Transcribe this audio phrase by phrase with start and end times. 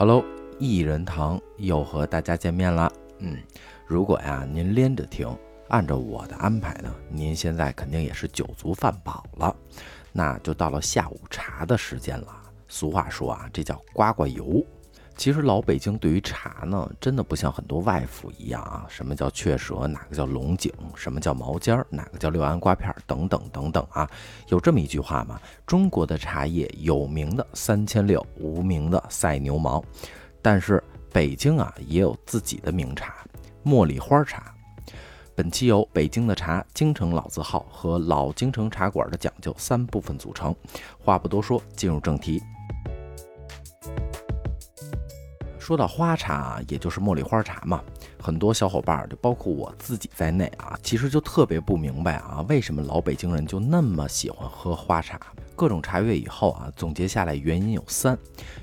[0.00, 0.24] Hello，
[0.58, 2.90] 一人堂又和大家见面了。
[3.18, 3.36] 嗯，
[3.84, 5.28] 如果呀您连着听，
[5.68, 9.54] 按照我的安排呢，您现在肯定也是酒足饭饱了，
[10.10, 12.28] 那就到了下午茶的时间了。
[12.66, 14.64] 俗话说啊，这叫刮刮油。
[15.20, 24.08] 其实老北京对于茶呢，真的不像很多外府一样啊，什么叫雀舌，哪个叫龙井，什么叫毛尖儿，哪个叫六安瓜片儿，等等等等啊。
[24.48, 25.38] 有这么一句话吗？
[25.66, 29.84] 中国的茶叶有名的三千六，无名的赛牛毛。
[30.40, 33.16] 但是北京啊，也有自己的名茶——
[33.62, 34.54] 茉莉花茶。
[35.34, 40.56] 本期由北京的茶、京城老字号和老京城茶馆的讲究三部分组成。
[40.98, 42.40] 话不多说，进入正题。
[45.60, 47.80] 说到花茶，也就是茉莉花茶嘛，
[48.20, 55.20] 很多小伙伴就包括我自己在内啊，其实就特别不明白啊，为什么老北京人就那么喜欢喝花茶？
[55.54, 58.18] 各种茶阅以后啊，总结下来原因有三：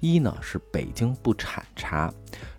[0.00, 2.12] 一呢是北京不产茶，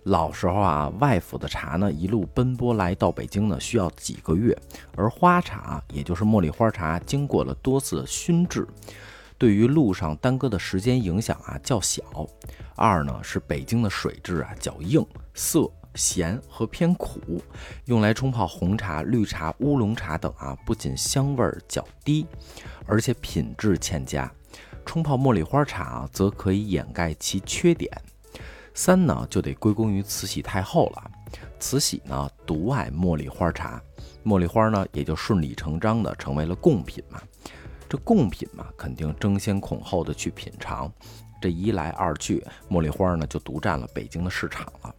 [0.03, 4.57] 老时候啊外府的茶呢一路奔波来到北京呢需要几个月，
[4.95, 8.65] 而花茶也就是茉莉花茶，经过了多次熏制。
[9.41, 12.03] 对于路上耽搁的时间影响啊较小。
[12.75, 17.41] 二呢是北京的水质啊较硬、涩、咸和偏苦，
[17.85, 22.27] 用来冲泡红茶、绿茶、乌龙茶等啊，不仅香味儿较低，
[22.85, 24.31] 而且品质欠佳。
[24.85, 27.91] 冲泡茉莉花茶啊，则可以掩盖其缺点。
[28.75, 31.11] 三呢就得归功于慈禧太后了。
[31.59, 33.81] 慈禧呢独爱茉莉花茶，
[34.23, 37.19] 茉莉花呢也就顺理成章的成为了贡品嘛。
[37.91, 40.89] 这贡品嘛，肯定争先恐后的去品尝。
[41.41, 44.95] 这一来二去，茉莉花呢就独占了北京的市场了。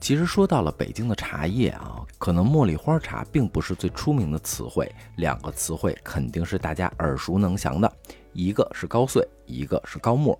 [0.00, 7.88] 其实说到了北京的茶叶啊，可能茉莉花茶并不是最出名的词汇，两个词汇肯定是大家耳熟能详的，
[8.32, 10.36] 一个是高碎，一个是高沫。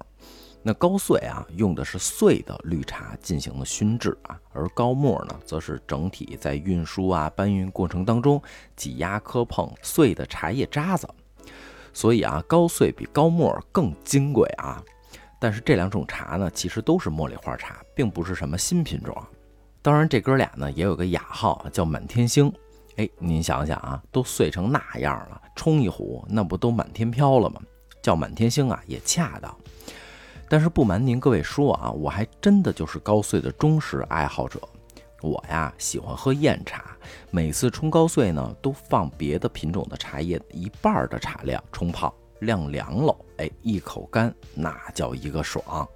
[0.67, 8.43] 那高碎啊，用的是碎的绿茶进行了熏制啊，而高沫呢，则是整体在运输啊搬运过程当中
[8.75, 11.07] 挤压磕碰碎的茶叶渣子，
[11.93, 14.83] 所以啊，高碎比高沫更金贵啊。
[15.39, 19.15] 但是这两种茶呢，其实都是茉莉花茶，并不是什么新品种。
[19.83, 22.51] 当然，这哥俩呢也有个雅号叫满天星。
[22.97, 27.61] 哎，您想想啊，都碎成那样了，冲一壶那不都满天飘了吗？
[28.03, 29.55] 叫满天星啊，也恰当。
[30.55, 34.61] 但是不瞒您各位说啊，我还真的就是高碎的忠实爱好者。
[35.21, 36.97] 我呀喜欢喝燕茶，
[37.33, 45.89] 每次冲高碎呢，都放别的品种的茶叶一半的茶量冲泡，晾凉了，哎，一口干，那叫一个爽。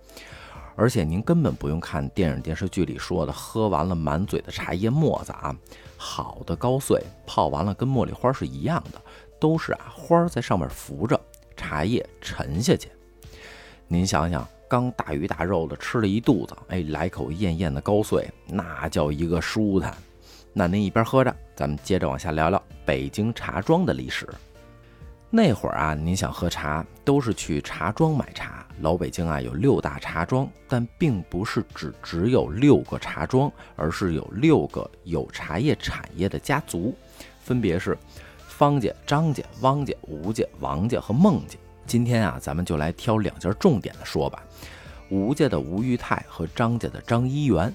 [0.75, 5.55] 而且您根本不用看电影电视剧里说的喝完了满嘴的茶叶沫子啊，
[5.97, 9.01] 好的高碎泡完了跟茉莉花是一样的，
[9.39, 11.21] 都是啊花在上面浮着，
[11.57, 12.91] 茶叶沉下去。
[13.91, 19.97] 您想想，刚大鱼大肉的吃了一肚子，哎，来口艳艳的高碎，那叫一个舒坦。
[20.53, 24.29] 那您一边喝着，咱们接着往下聊聊北京茶庄的历史。
[25.31, 28.67] 那会儿啊，您想喝茶，都是去茶庄买茶。
[28.83, 36.95] 老北京啊，有六大茶庄，但并不是只只有六个茶庄，而是有六个有茶叶产业的家族，
[37.41, 37.97] 分别是
[38.47, 41.57] 方家、张家、汪家、吴家、王家和孟家。
[41.89, 44.45] 今天啊，咱们就来挑两件重点的说吧。
[45.09, 47.75] 吴家的吴裕泰和张家的张一元，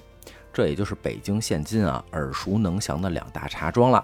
[0.52, 4.02] 这也就是北京现今啊耳熟能详的两大茶庄了。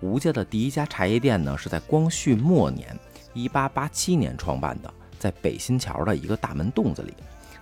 [0.00, 2.98] 吴家的第一家茶叶店呢，是在光绪末年，
[3.34, 7.14] 一八八七年创办的，在北新桥的一个大门洞子里，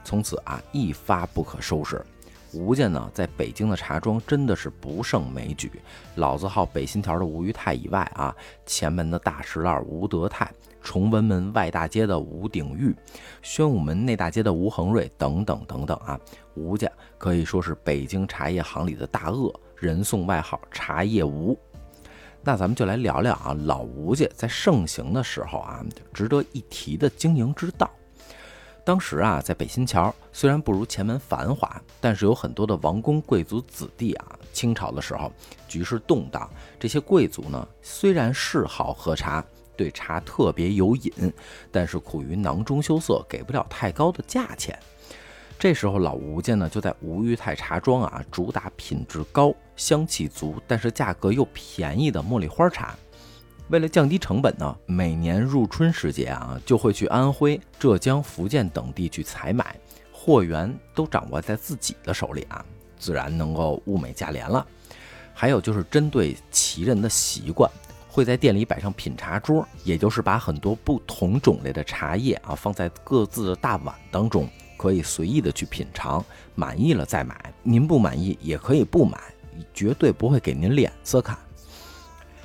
[0.02, 2.02] 从此啊一发不可收拾。
[2.54, 5.70] 吴家呢，在北京的茶庄真的是不胜枚举。
[6.14, 8.34] 老字号北新桥的吴裕泰以外啊，
[8.64, 10.50] 前门的大石栏吴德泰，
[10.80, 12.94] 崇文门外大街的吴鼎玉，
[13.42, 16.18] 宣武门内大街的吴恒瑞等等等等啊，
[16.54, 16.88] 吴家
[17.18, 21.58] 可以说是北京茶叶行里的大鳄，人送外号“茶叶吴”。
[22.46, 27.90] 那咱们就来聊聊啊，老吴家在盛行的时候啊，值得一提的经营之道。
[28.84, 34.26] 当时啊，在北新桥虽然不如前门繁华，但是有很多的王公贵族子弟啊。
[34.52, 35.32] 清朝的时候，
[35.66, 36.48] 局势动荡，
[36.78, 39.44] 这些贵族呢，虽然嗜好喝茶，
[39.76, 41.32] 对茶特别有瘾，
[41.72, 44.78] 但是苦于囊中羞涩，给不了太高的价钱。
[45.58, 52.94] 这时候，老吴家呢，就在吴裕泰茶庄啊，主打品质高、香气足，但是价格又便宜的茉莉花茶。
[53.68, 59.74] 为了降低成本呢，每年入春时节啊，就会去安徽、浙江、福建等地去采买，
[60.12, 62.64] 货源都掌握在自己的手里啊，
[62.98, 64.64] 自然能够物美价廉了。
[65.32, 67.70] 还有就是针对旗人的习惯，
[68.06, 74.46] 会在店里摆上品茶桌，也就是把很多不同种类的茶叶啊放在各自的大碗当中，
[74.76, 76.22] 可以随意的去品尝，
[76.54, 77.52] 满意了再买。
[77.62, 79.18] 您不满意也可以不买，
[79.72, 81.36] 绝对不会给您脸色看。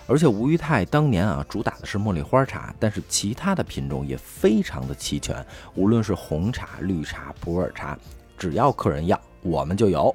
[0.09, 5.45] 而且吴裕泰当年啊，主打的是茉莉花茶，但是其他的品种也非常的齐全，
[5.75, 7.95] 无论是红茶、绿茶、普洱茶，
[8.35, 10.13] 只要客人要，我们就有。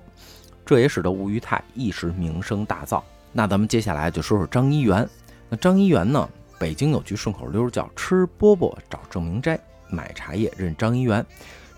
[0.66, 3.00] 这也使得吴裕泰一时名声大噪。
[3.30, 5.08] 那咱们接下来就说说张一元。
[5.48, 9.56] 那张一元呢，北京有句顺口溜叫“吃饽饽找郑明斋，
[9.88, 11.24] 买茶叶认张一元”。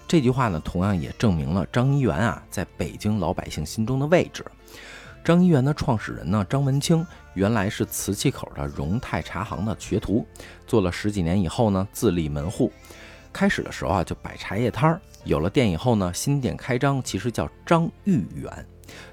[0.09, 4.43] 这句话呢，同样也证明了张一元啊，在北京老百姓心中的位置。
[5.26, 10.25] 张一元的创始人呢，张文清原来是瓷器口的荣泰茶行的学徒，
[10.69, 12.70] 做了十几年以后呢，自立门户。
[13.32, 15.00] 开始的时候啊，就摆茶叶摊儿。
[15.25, 18.67] 有了店以后呢，新店开张其实叫张玉元。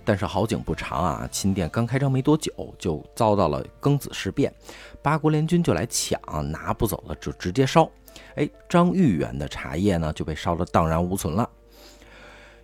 [0.06, 4.54] 但是好景不长啊，新店刚开张没多久，就遭到了庚子事变，
[5.02, 6.22] 八国联军就来抢，
[6.52, 7.90] 拿不走了就直接烧。
[8.36, 11.50] 哎，张玉元的茶叶呢就被烧得荡然无存了。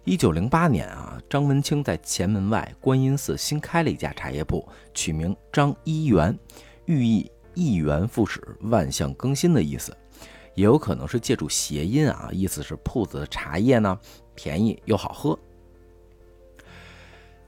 [0.06, 6.38] 一九零八年啊，张文清在前门外观音寺新开了一家茶叶铺，取名张一元，
[6.86, 9.96] 寓意一元复始、万象更新的意思。
[10.56, 13.98] 也有可能是借助谐音啊，意思是铺子的茶叶呢
[14.34, 15.38] 便宜又好喝。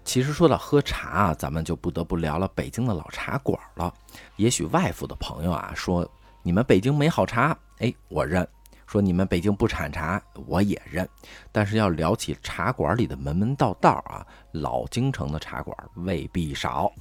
[0.04, 3.92] 其实说到喝茶啊，咱们就不得不聊了北京的老茶馆了。
[4.36, 6.08] 也许外府的朋友啊说
[6.44, 8.48] 你们北京没好茶，哎，我认。
[8.92, 11.08] 说你们北京不产茶，我也认。
[11.50, 16.92] 但是要聊起茶馆里的门门道道啊，老京城的茶馆未必少。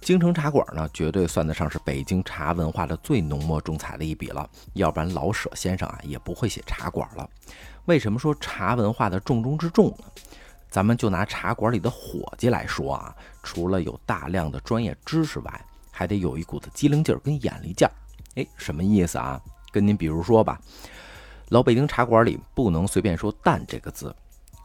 [0.00, 4.48] 京城茶馆呢，绝对算得上是北京茶文化的最浓墨重彩的一笔了。
[4.72, 7.28] 要不然老舍先生啊也不会写茶馆了。
[7.84, 10.04] 为什么说茶文化的重中之重呢？
[10.70, 17.92] 咱们就拿茶馆里的伙计来说啊，除了有大量的专业知识外，还得有一股子机灵劲儿跟眼力劲儿。
[18.36, 19.38] 哎，什么意思啊？
[19.72, 20.60] 跟您比如说吧。
[21.48, 24.14] 老北京茶馆里不能随便说“旦”这个字，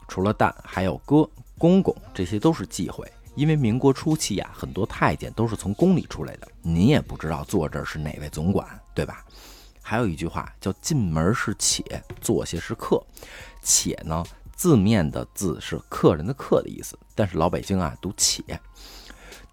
[0.08, 1.28] 除了“旦”，还有“哥
[1.58, 3.06] ”“公公”，这些都是忌讳。
[3.36, 9.26] 因为民国初期呀，很多太监都是从宫里出来的，您也不知道坐这是哪位总管，对吧？
[9.82, 11.84] 还有一句话叫“进门是且，
[12.22, 13.02] 坐下是客”。
[13.62, 14.24] 且呢，
[14.56, 18.42] 字面的字是客人的“客”的意思，但是老北京啊读“且”。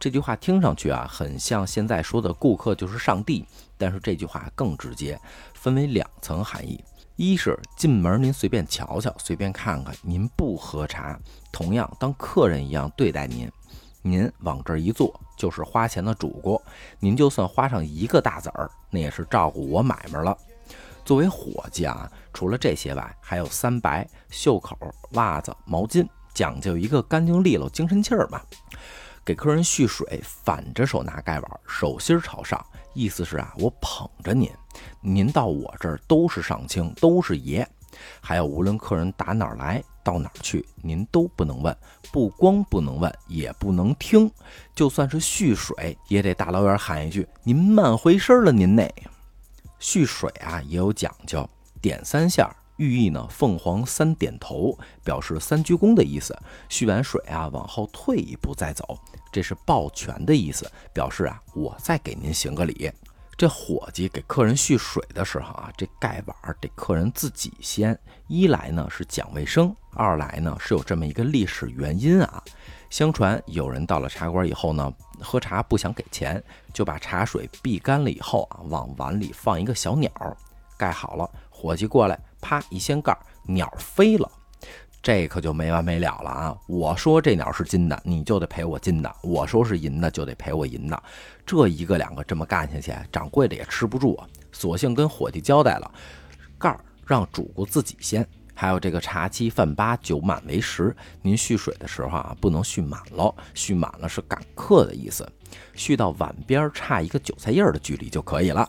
[0.05, 3.43] 这句话听上去啊，很像现在说的“顾客就是上帝”，
[3.79, 5.19] 但是这句话更直接，
[5.55, 6.79] 分为两层含义。
[7.17, 11.19] 一是进门您随便瞧瞧，随便看看，您不喝茶，
[11.51, 13.51] 同样当客人一样对待您。
[14.03, 16.61] 您往这儿一坐，就是花钱的主顾。
[17.01, 20.37] 您就算花上一个大子儿，那也是照顾我买卖了。
[21.03, 24.77] 作为伙计啊，除了这些外，还有三白、袖口、
[25.13, 28.43] 袜子、毛巾，讲究一个干净利落、精神气儿嘛。
[29.25, 32.65] 给客人续水，反着手拿盖碗，手心朝上。
[32.93, 34.51] 意思是啊，我捧着您，
[35.01, 37.67] 您到我这儿都是上卿，都是爷。
[38.21, 41.77] 还有，无论客人打哪儿来，到哪儿去，您都不能问，
[42.13, 44.31] 不光不能问，也不能听。
[44.75, 48.93] 就算是续水，也得大老远喊一句：“您慢回身了，您那。”
[49.79, 51.49] 续水啊，也有讲究，
[51.81, 56.37] 点三下，寓意呢，凤凰三点头，表示三鞠躬的意思。
[56.69, 58.99] 续完水啊，往后退一步再走。
[59.33, 62.91] 这是抱拳的意思，表示啊，我再给您行个礼。
[63.37, 67.99] 这伙计给客人续水的时候啊，这盖碗得客人自己先。
[68.29, 72.43] 一来呢是讲卫生，二来呢是有这么一个历史原因啊。
[72.91, 76.41] 相传有人到了茶馆以后呢，喝茶不想给钱，
[76.73, 80.13] 就把茶水避干了以后啊，往碗里放一个小鸟，
[80.79, 81.29] 盖好了。
[81.51, 84.31] 伙计过来，啪一掀盖儿，鸟飞了。
[85.03, 86.57] 这可就没完没了了啊！
[86.67, 91.03] 我说这鸟是金的，你就得赔我金的；我说是银的，就得赔我银的。
[91.45, 95.91] 这一个两个这么干下去，掌柜的也吃不住啊，索性跟伙计交代了，
[96.59, 98.27] 盖儿让主顾自己掀。
[98.55, 105.29] 还有这个茶七饭八酒满为实，您蓄水的时候啊，不能蓄满了，蓄满了是赶客的意思，
[105.75, 108.67] 蓄到碗边差一个韭菜叶的距离就可以了。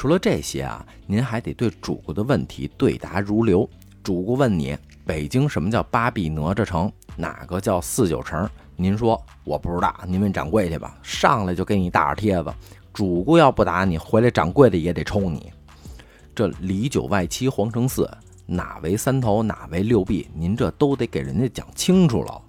[0.00, 3.68] 除了这些啊，您还得对主顾的问题对答如流。
[4.02, 4.74] 主顾问你。
[5.04, 6.90] 北京什么叫八臂哪吒城？
[7.16, 8.48] 哪个叫四九城？
[8.76, 10.96] 您说我不知道，您问掌柜去吧。
[11.02, 12.50] 上来就给你大耳贴子，
[12.94, 15.52] 主顾要不打你，回来掌柜的也得抽你。
[16.34, 18.10] 这里九外七皇城四，
[18.46, 20.30] 哪为三头，哪为六臂？
[20.32, 22.40] 您这都得给人家讲清楚了。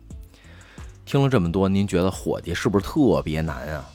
[1.03, 3.85] 听了这么多，您觉得伙计是不是特别难啊？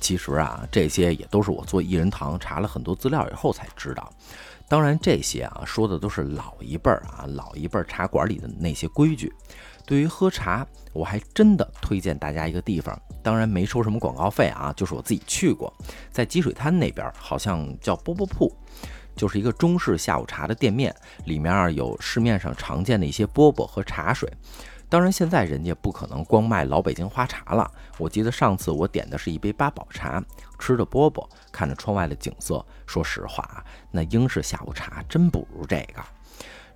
[0.00, 4.10] 其实啊，这些也都是我做一人堂查了很多资料以后才知道。
[4.68, 9.32] 当然，这些啊说的都是老一辈儿啊，老一辈儿茶馆里的那些规矩。
[9.86, 15.72] 对于喝茶，我还真的推荐大家一个地方，当然没收什么广告费啊，就是我自己去过，
[16.10, 18.54] 在积水滩那边，好像叫饽饽铺。
[19.16, 24.30] 就是一个中式下午茶的店面，里面啊有市面上常见的一些饽饽和茶水。
[24.90, 27.70] 当然，现在人家不可能光卖老北京花茶了。
[27.98, 30.22] 我记得上次我点的是一杯八宝茶，
[30.58, 32.64] 吃着饽饽，看着窗外的景色。
[32.86, 36.02] 说实话啊，那英式下午茶真不如这个。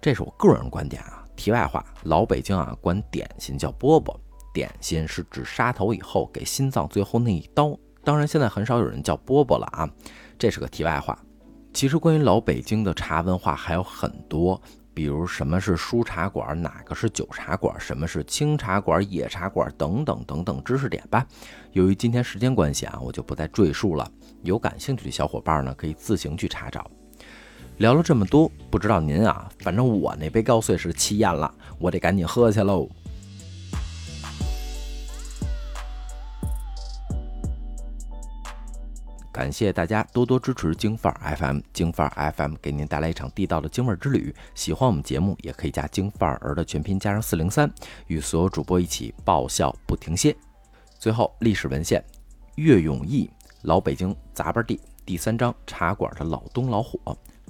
[0.00, 1.24] 这是我个人观点啊。
[1.34, 4.14] 题外话，老北京啊管点心叫饽饽，
[4.52, 7.74] 点心是指杀头以后给心脏最后那一刀。
[8.04, 9.88] 当然，现在很少有人叫饽饽了啊。
[10.38, 11.18] 这是个题外话。
[11.72, 14.60] 其实关于老北京的茶文化还有很多。
[14.94, 21.26] 比如什么是书茶馆，哪个是酒茶馆，什么是清茶馆、野茶馆等等等等知识点吧。
[21.72, 24.10] 由于今天时间关系啊，我就不再赘述了。
[24.42, 26.90] 有感兴趣的小伙伴呢，可以自行去查找。
[27.78, 32.88] 聊了这么多，不知道您啊，反正我那杯高碎是气咽了，我得赶紧喝去喽。
[39.32, 44.32] 感谢大家多多支持京范儿 FM，京范儿 FM 给您带来一场地道的京味之旅。
[44.54, 47.72] 喜欢我们节目，也可以加京范儿的全拼加上四零三，
[48.08, 50.36] 与所有主播一起爆笑不停歇。
[50.98, 52.04] 最后，历史文献：
[52.56, 53.28] 岳永义
[53.62, 56.98] 《老北京杂班地》第三章茶馆的老东老火。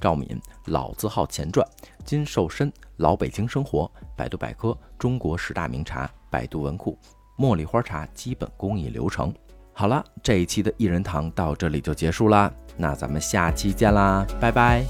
[0.01, 0.29] 赵敏
[0.67, 1.67] 《老字号前传》
[2.05, 3.91] 金寿申《老北京生活》。
[4.17, 6.09] 百度百科中国十大名茶。
[6.31, 6.97] 百度文库
[7.37, 9.35] 茉莉花茶基本工艺流程。
[9.73, 14.85] 好了，这一期的一人堂到这里就结束啦，那咱们下期见啦，拜拜。